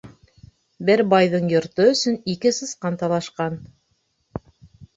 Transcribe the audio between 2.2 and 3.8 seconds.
ике сысҡан талашҡан.